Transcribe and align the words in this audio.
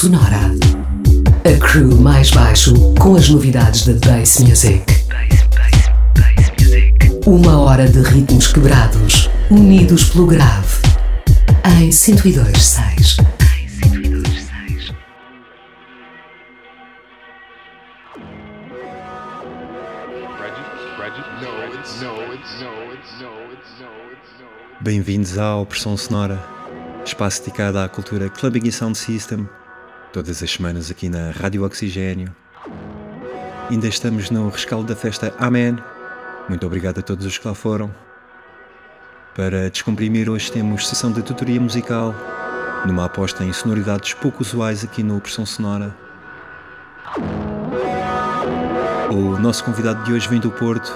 Sonora. 0.00 0.54
A 1.44 1.58
crew 1.58 1.96
mais 1.96 2.30
baixo 2.30 2.72
com 3.00 3.16
as 3.16 3.28
novidades 3.28 3.84
da 3.84 3.94
Bass 3.94 4.38
Music. 4.38 4.84
Uma 7.26 7.58
hora 7.58 7.88
de 7.88 8.00
ritmos 8.02 8.46
quebrados, 8.46 9.28
unidos 9.50 10.04
pelo 10.04 10.28
grave. 10.28 10.82
Em 11.64 11.88
102.6. 11.88 13.16
Bem-vindos 24.80 25.36
ao 25.36 25.66
Pressão 25.66 25.96
Sonora, 25.96 26.40
espaço 27.04 27.40
dedicado 27.40 27.80
à 27.80 27.88
cultura 27.88 28.30
Clubbing 28.30 28.68
e 28.68 28.70
Sound 28.70 28.96
System, 28.96 29.48
todas 30.12 30.42
as 30.42 30.50
semanas 30.50 30.90
aqui 30.90 31.08
na 31.08 31.30
Rádio 31.30 31.64
Oxigênio. 31.64 32.34
Ainda 33.70 33.86
estamos 33.86 34.30
no 34.30 34.48
rescaldo 34.48 34.88
da 34.88 34.96
festa 34.96 35.32
Amen. 35.38 35.78
Muito 36.48 36.66
obrigado 36.66 36.98
a 36.98 37.02
todos 37.02 37.26
os 37.26 37.36
que 37.36 37.46
lá 37.46 37.54
foram. 37.54 37.90
Para 39.34 39.70
descomprimir, 39.70 40.28
hoje 40.28 40.50
temos 40.50 40.88
sessão 40.88 41.12
de 41.12 41.22
tutoria 41.22 41.60
musical, 41.60 42.14
numa 42.86 43.04
aposta 43.04 43.44
em 43.44 43.52
sonoridades 43.52 44.14
pouco 44.14 44.42
usuais 44.42 44.82
aqui 44.82 45.02
no 45.02 45.20
Pressão 45.20 45.44
Sonora. 45.44 45.94
O 49.10 49.38
nosso 49.38 49.64
convidado 49.64 50.02
de 50.04 50.12
hoje 50.12 50.28
vem 50.28 50.40
do 50.40 50.50
Porto. 50.50 50.92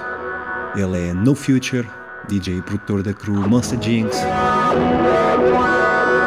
Ele 0.75 1.11
é 1.11 1.13
No 1.13 1.35
Future, 1.35 1.89
DJ 2.29 2.59
e 2.59 2.63
produtor 2.63 3.03
da 3.03 3.13
crew 3.13 3.35
Monster 3.49 3.81
Jinx. 3.81 4.17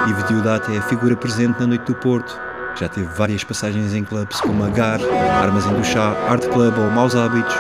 E 0.08 0.14
Videodata 0.14 0.72
é 0.72 0.78
a 0.78 0.82
figura 0.84 1.16
presente 1.16 1.60
na 1.60 1.68
Noite 1.68 1.86
do 1.86 1.96
Porto. 1.96 2.40
Já 2.78 2.90
teve 2.90 3.08
várias 3.16 3.42
passagens 3.42 3.94
em 3.94 4.04
clubes 4.04 4.42
como 4.42 4.66
a 4.66 4.70
GAR, 4.70 5.00
Armazém 5.42 5.74
do 5.74 5.84
Chá, 5.84 6.14
Art 6.28 6.46
Club 6.48 6.78
ou 6.78 6.92
Maus 6.92 7.16
Hábitos. 7.16 7.56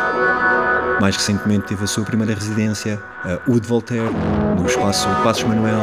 Mais 1.00 1.16
recentemente 1.16 1.68
teve 1.68 1.86
a 1.86 1.88
sua 1.88 2.04
primeira 2.04 2.34
residência, 2.34 3.02
a 3.24 3.40
Wood 3.50 3.66
Voltaire, 3.66 4.10
no 4.58 4.66
espaço 4.66 5.08
Passos 5.24 5.46
Manuel. 5.46 5.80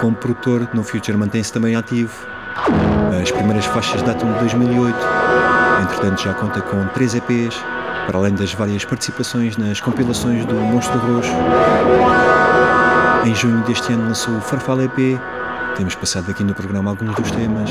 Como 0.00 0.16
produtor, 0.16 0.68
No 0.72 0.82
Future 0.82 1.18
mantém-se 1.18 1.52
também 1.52 1.76
ativo. 1.76 2.14
As 3.20 3.30
primeiras 3.30 3.66
faixas 3.66 4.00
datam 4.00 4.32
de 4.32 4.38
2008. 4.38 4.96
Entretanto, 5.82 6.22
já 6.22 6.32
conta 6.32 6.62
com 6.62 6.86
três 6.88 7.14
EPs, 7.14 7.62
para 8.06 8.16
além 8.16 8.34
das 8.34 8.54
várias 8.54 8.86
participações 8.86 9.58
nas 9.58 9.82
compilações 9.82 10.46
do 10.46 10.54
Monstro 10.54 10.98
Roxo. 10.98 11.32
Em 13.26 13.34
junho 13.34 13.62
deste 13.64 13.92
ano 13.92 14.04
lançou 14.04 14.34
o 14.36 14.40
Farfala 14.40 14.84
EP, 14.84 15.20
temos 15.78 15.94
passado 15.94 16.28
aqui 16.28 16.42
no 16.42 16.52
programa 16.52 16.90
alguns 16.90 17.14
dos 17.14 17.30
temas, 17.30 17.70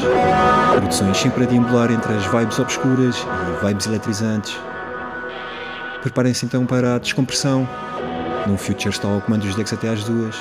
produções 0.72 1.18
sempre 1.18 1.44
a 1.44 1.46
deambular 1.46 1.92
entre 1.92 2.14
as 2.14 2.26
vibes 2.26 2.58
obscuras 2.58 3.18
e 3.18 3.66
vibes 3.66 3.86
eletrizantes. 3.86 4.58
Preparem-se 6.02 6.46
então 6.46 6.66
para 6.66 6.96
a 6.96 7.00
descompressão. 7.00 7.68
No 8.48 8.58
Future 8.58 8.90
está 8.90 9.10
ao 9.10 9.20
comando 9.20 9.42
dos 9.42 9.56
decks 9.56 9.74
até 9.74 9.90
às 9.90 10.06
duas. 10.06 10.38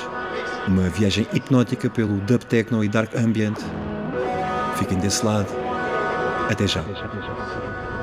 Uma 0.65 0.87
viagem 0.89 1.27
hipnótica 1.33 1.89
pelo 1.89 2.15
dub 2.21 2.45
techno 2.45 2.85
e 2.85 2.87
dark 2.87 3.13
ambient. 3.17 3.57
Fiquem 4.77 4.97
desse 4.99 5.25
lado. 5.25 5.47
Até 6.49 6.65
já. 6.67 6.79
Eller 6.79 7.96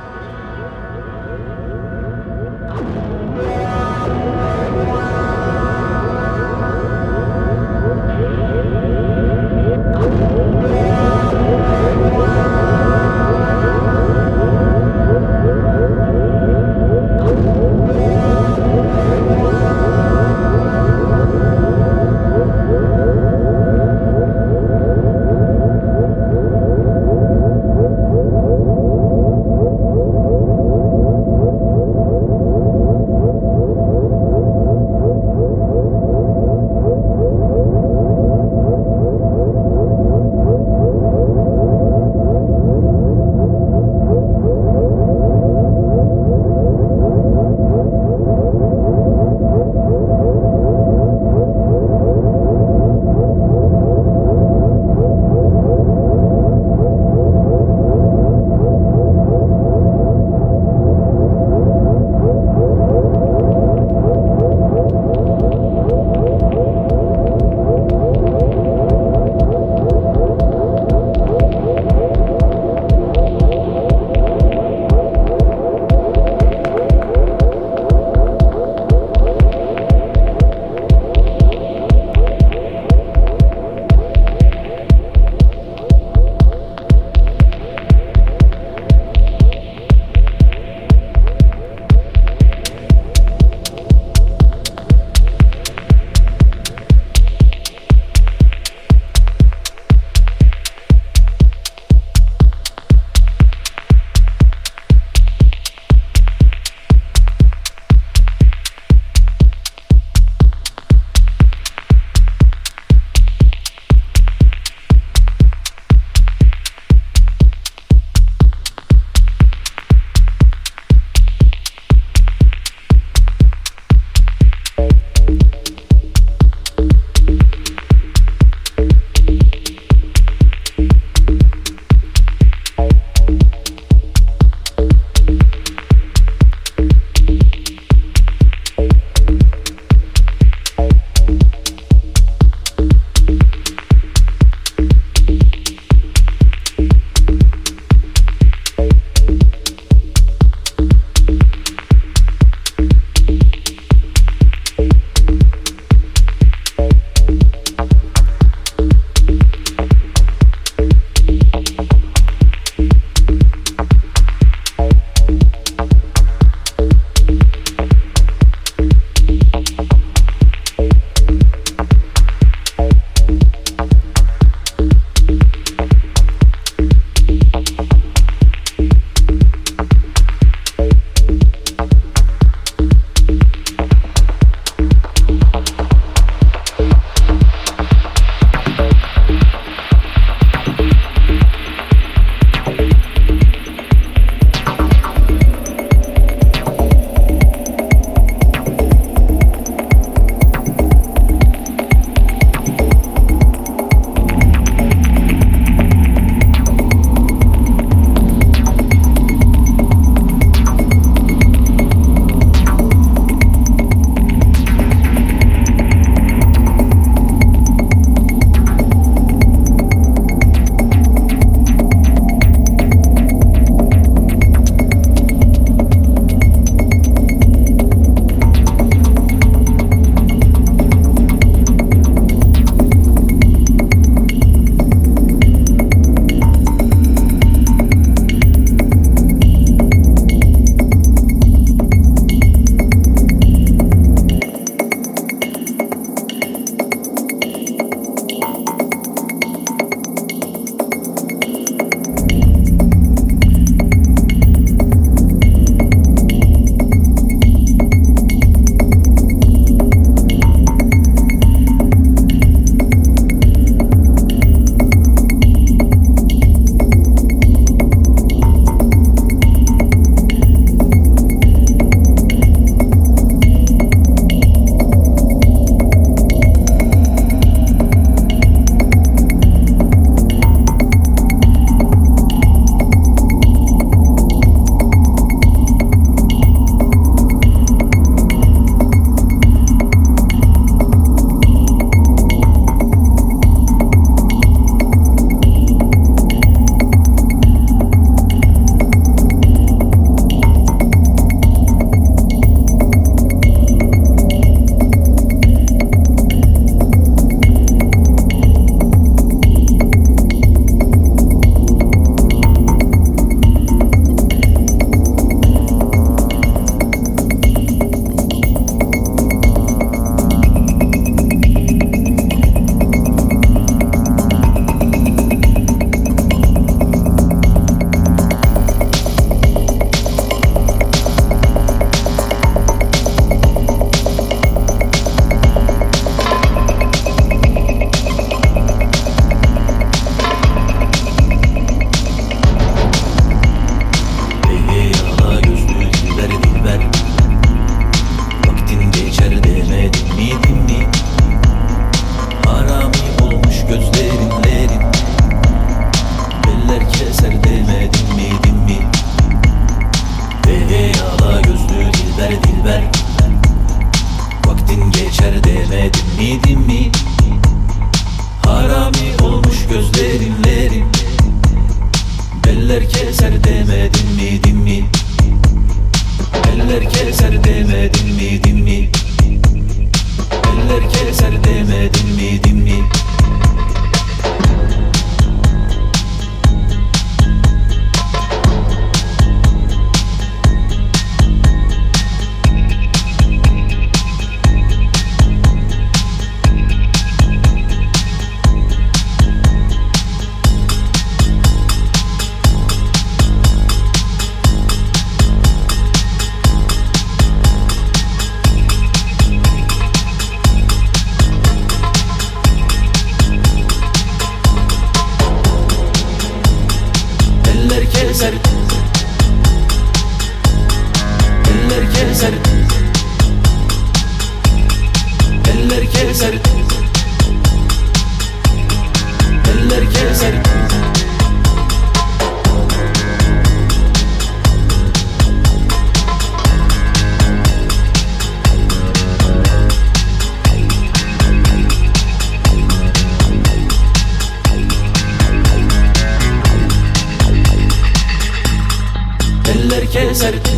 keserdi. 450.25 450.51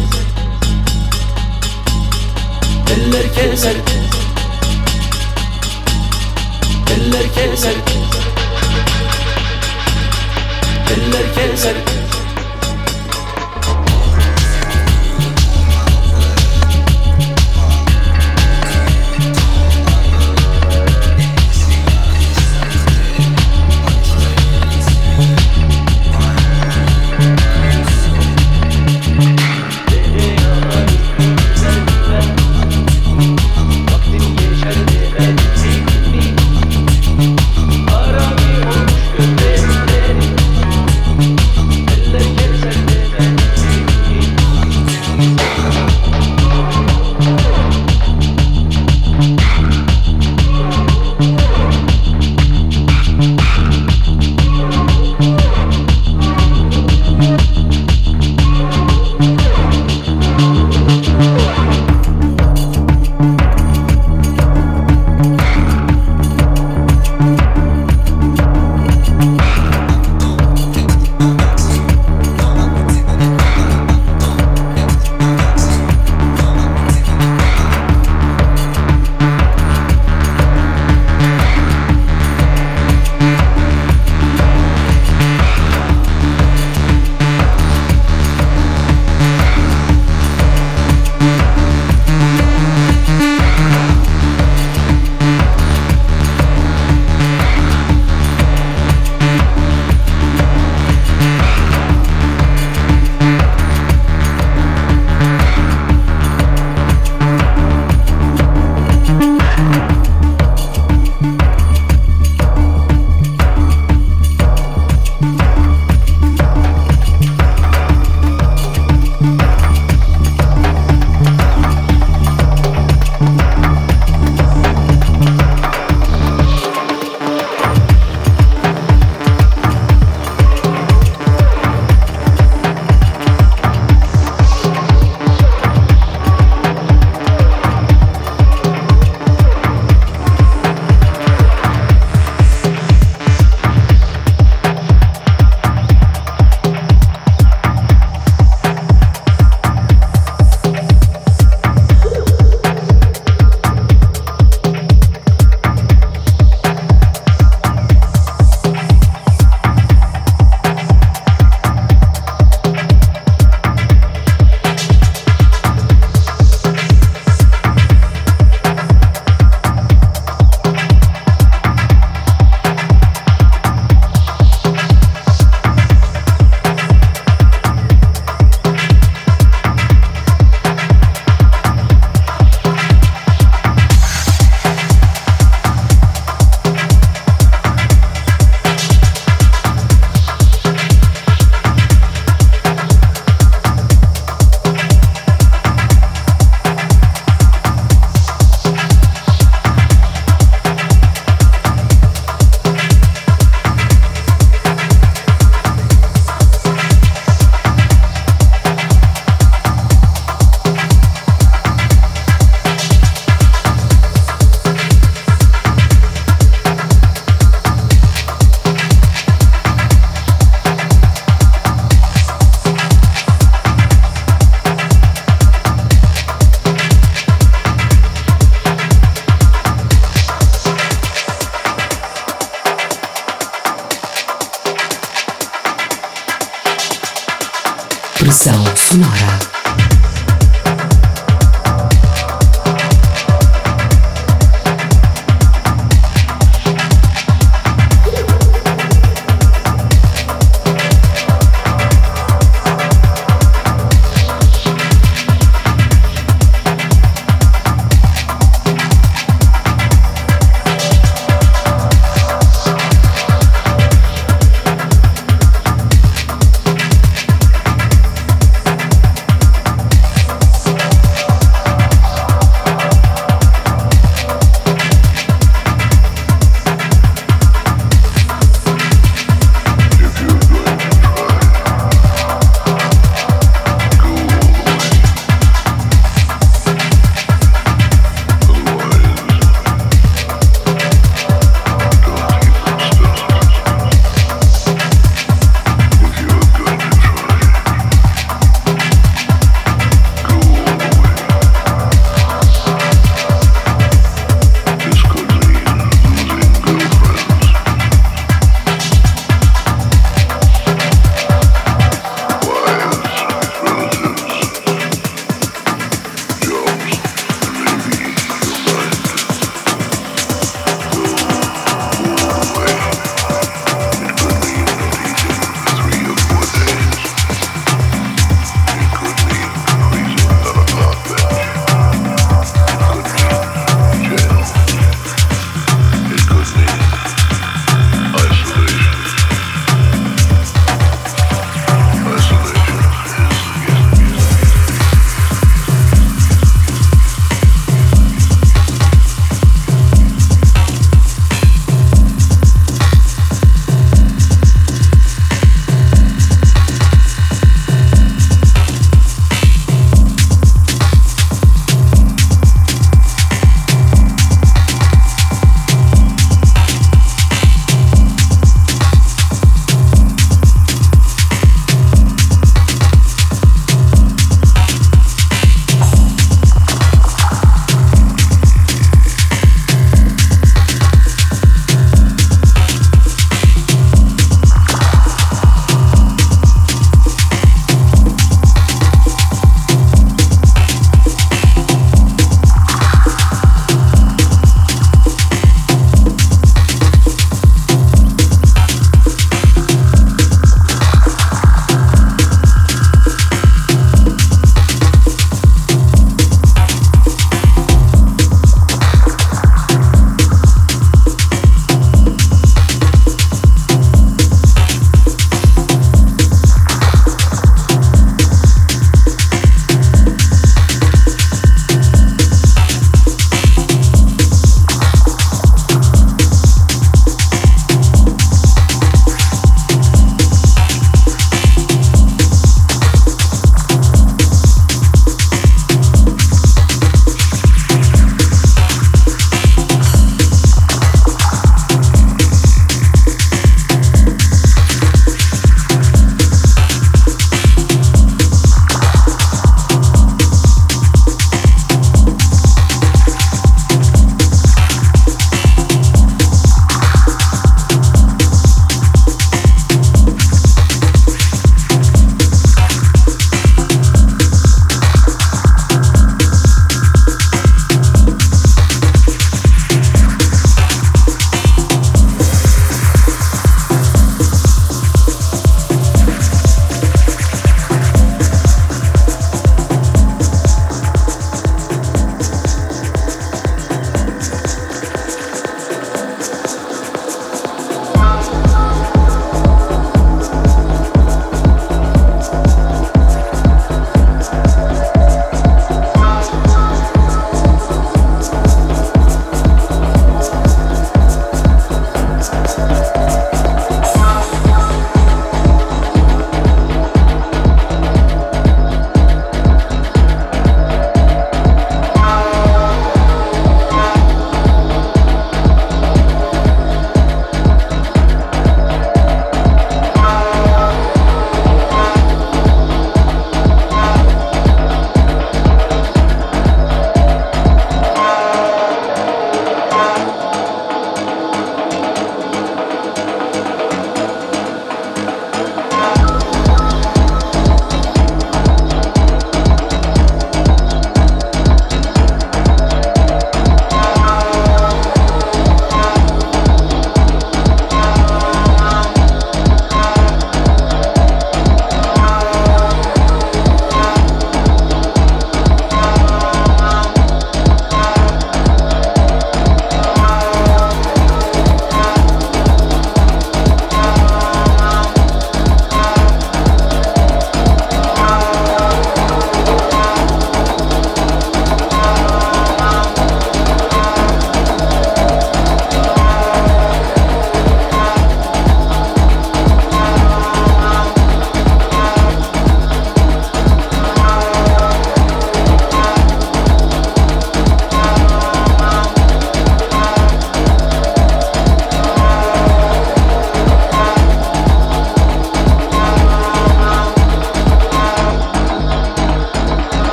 Eller 2.95 3.35
keserdi. 3.35 3.93
Eller 6.91 7.35
keserdi. 7.35 7.93
Eller 10.91 11.35
keserdi. 11.35 12.06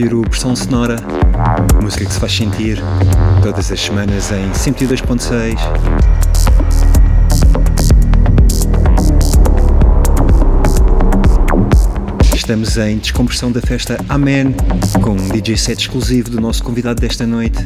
Ouvir 0.00 0.14
o 0.14 0.22
Pressão 0.22 0.56
Sonora, 0.56 0.96
música 1.82 2.06
que 2.06 2.12
se 2.12 2.18
faz 2.18 2.32
sentir 2.32 2.78
todas 3.42 3.70
as 3.70 3.80
semanas 3.80 4.30
em 4.30 4.50
102.6. 4.52 5.58
Estamos 12.34 12.78
em 12.78 12.98
descompressão 12.98 13.52
da 13.52 13.60
festa 13.60 14.02
Amen, 14.08 14.54
com 15.02 15.10
um 15.10 15.28
DJ 15.28 15.56
set 15.56 15.80
exclusivo 15.80 16.30
do 16.30 16.40
nosso 16.40 16.62
convidado 16.62 17.00
desta 17.00 17.26
noite, 17.26 17.58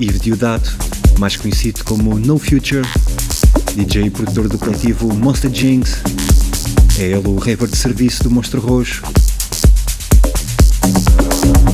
Yves 0.00 0.20
Diodato, 0.20 0.74
mais 1.18 1.36
conhecido 1.36 1.84
como 1.84 2.18
No 2.18 2.38
Future, 2.38 2.86
DJ 3.74 4.06
e 4.06 4.10
produtor 4.10 4.48
do 4.48 4.58
coletivo 4.58 5.12
Monster 5.14 5.50
Jinx. 5.52 6.02
É 6.98 7.02
ele 7.02 7.28
o 7.28 7.36
raver 7.36 7.68
de 7.68 7.76
serviço 7.76 8.24
do 8.24 8.30
Monstro 8.30 8.60
Roxo. 8.60 9.02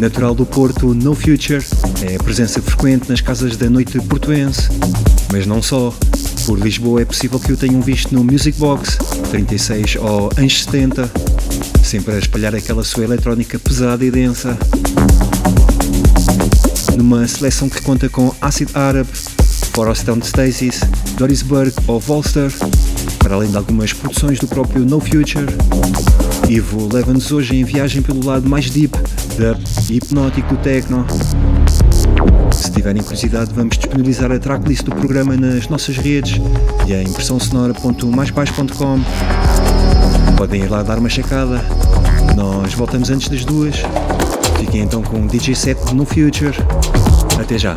Natural 0.04 0.34
do 0.34 0.44
Porto, 0.44 0.92
No 0.92 1.14
Future 1.14 1.64
é 2.02 2.16
a 2.16 2.22
presença 2.22 2.60
frequente 2.60 3.08
nas 3.08 3.22
casas 3.22 3.56
da 3.56 3.70
noite 3.70 3.98
portuense, 4.02 4.68
mas 5.32 5.46
não 5.46 5.62
só. 5.62 5.94
Por 6.44 6.58
Lisboa 6.58 7.00
é 7.00 7.06
possível 7.06 7.40
que 7.40 7.50
o 7.50 7.56
tenham 7.56 7.80
visto 7.80 8.14
no 8.14 8.22
Music 8.22 8.58
Box 8.58 8.98
36 9.30 9.96
ou 9.96 10.28
Anjos 10.36 10.64
70, 10.64 11.10
sempre 11.82 12.16
a 12.16 12.18
espalhar 12.18 12.54
aquela 12.54 12.84
sua 12.84 13.04
eletrónica 13.04 13.58
pesada 13.58 14.04
e 14.04 14.10
densa. 14.10 14.58
Numa 16.98 17.26
seleção 17.26 17.70
que 17.70 17.80
conta 17.80 18.06
com 18.10 18.30
Acid 18.42 18.68
Arab, 18.74 19.06
Forest 19.72 20.04
Town 20.04 20.20
Stasis, 20.22 20.80
Doris 21.16 21.40
Burke 21.40 21.80
ou 21.86 21.98
Volster, 21.98 22.52
para 23.20 23.36
além 23.36 23.50
de 23.50 23.56
algumas 23.56 23.94
produções 23.94 24.38
do 24.38 24.46
próprio 24.46 24.84
No 24.84 25.00
Future. 25.00 25.46
Ivo 26.46 26.92
leva-nos 26.92 27.32
hoje 27.32 27.56
em 27.56 27.64
viagem 27.64 28.02
pelo 28.02 28.22
lado 28.22 28.46
mais 28.46 28.68
deep 28.68 28.94
hipnótico 29.90 30.56
techno. 30.56 31.04
Se 32.52 32.70
tiverem 32.70 33.02
curiosidade, 33.02 33.52
vamos 33.52 33.76
disponibilizar 33.76 34.30
a 34.30 34.38
tracklist 34.38 34.84
do 34.84 34.94
programa 34.94 35.36
nas 35.36 35.68
nossas 35.68 35.96
redes 35.96 36.40
e 36.86 36.92
em 36.92 37.02
impressãosonora.maisbaixo.com. 37.02 39.00
Podem 40.36 40.62
ir 40.62 40.68
lá 40.68 40.82
dar 40.82 40.98
uma 40.98 41.08
checada. 41.08 41.60
Nós 42.36 42.74
voltamos 42.74 43.10
antes 43.10 43.28
das 43.28 43.44
duas. 43.44 43.76
Fiquem 44.58 44.82
então 44.82 45.02
com 45.02 45.24
o 45.24 45.26
DJ 45.26 45.54
set 45.54 45.94
no 45.94 46.04
Future. 46.04 46.56
Até 47.40 47.58
já. 47.58 47.76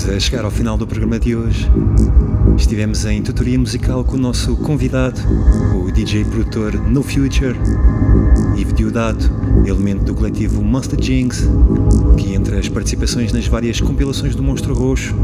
Estamos 0.00 0.16
a 0.16 0.20
chegar 0.20 0.44
ao 0.46 0.50
final 0.50 0.78
do 0.78 0.86
programa 0.86 1.20
de 1.20 1.36
hoje. 1.36 1.70
Estivemos 2.56 3.04
em 3.04 3.20
tutoria 3.20 3.58
musical 3.58 4.02
com 4.02 4.16
o 4.16 4.18
nosso 4.18 4.56
convidado, 4.56 5.20
o 5.76 5.92
DJ 5.92 6.24
produtor 6.24 6.72
No 6.88 7.02
Future, 7.02 7.54
Yves 8.56 8.72
Diodato, 8.72 9.30
elemento 9.66 10.04
do 10.04 10.14
coletivo 10.14 10.64
Monster 10.64 10.98
Jinx, 10.98 11.46
que 12.16 12.32
entre 12.32 12.56
as 12.56 12.66
participações 12.66 13.30
nas 13.30 13.46
várias 13.46 13.78
compilações 13.78 14.34
do 14.34 14.42
Monstro 14.42 14.72
Roxo, 14.72 15.14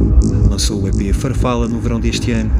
lançou 0.51 0.83
o 0.83 0.89
EP 0.89 1.15
Farfala 1.15 1.67
no 1.67 1.81
verão 1.81 1.99
deste 1.99 2.33
ano. 2.33 2.51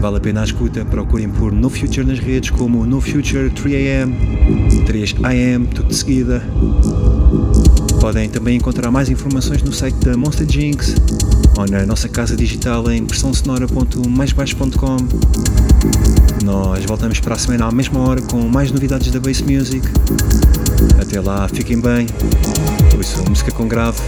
Vale 0.00 0.16
a 0.16 0.20
pena 0.20 0.40
a 0.40 0.44
escuta, 0.44 0.82
procurem 0.86 1.28
por 1.28 1.52
No 1.52 1.68
Future 1.68 2.06
nas 2.06 2.18
redes 2.18 2.48
como 2.48 2.86
No 2.86 3.02
Future 3.02 3.50
3am, 3.50 4.14
3am, 4.86 5.66
tudo 5.68 5.88
de 5.88 5.94
seguida. 5.94 6.42
Podem 8.04 8.28
também 8.28 8.58
encontrar 8.58 8.90
mais 8.90 9.08
informações 9.08 9.62
no 9.62 9.72
site 9.72 9.94
da 9.94 10.14
Monster 10.14 10.46
Jinx 10.46 10.94
ou 11.56 11.66
na 11.66 11.86
nossa 11.86 12.06
casa 12.06 12.36
digital 12.36 12.90
em 12.90 13.02
pressãosonora.maisbaixo.com. 13.06 14.96
Nós 16.44 16.84
voltamos 16.84 17.18
para 17.20 17.34
a 17.34 17.38
semana 17.38 17.64
à 17.64 17.72
mesma 17.72 18.00
hora 18.00 18.20
com 18.20 18.46
mais 18.46 18.70
novidades 18.70 19.10
da 19.10 19.18
Bass 19.18 19.40
Music. 19.40 19.88
Até 21.00 21.18
lá, 21.18 21.48
fiquem 21.48 21.80
bem, 21.80 22.06
ouçam 22.94 23.24
música 23.24 23.50
com 23.50 23.66
grave 23.66 23.98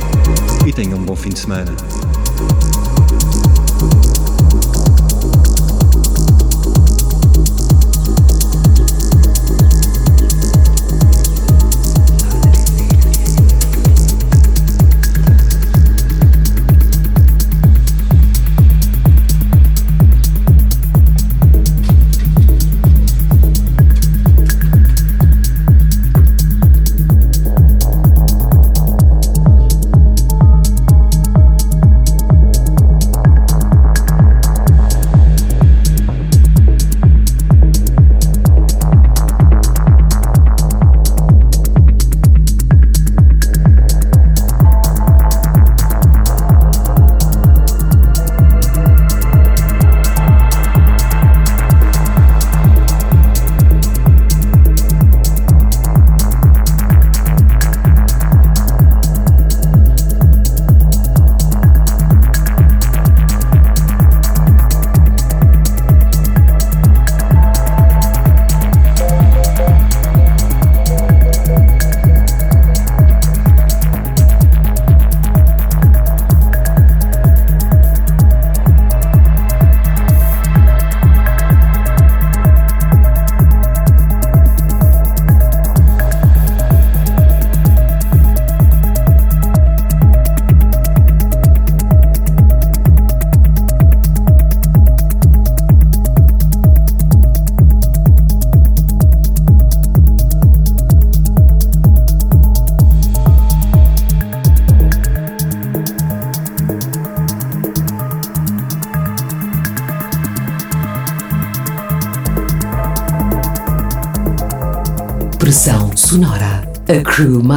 e 0.67 0.73
tenham 0.75 0.99
um 0.99 1.03
bom 1.03 1.17
fim 1.17 1.31
de 1.31 1.39
semana. 1.39 1.75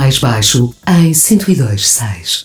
Mais 0.09 0.17
baixo 0.17 0.73
em 0.87 1.11
102.6. 1.11 2.43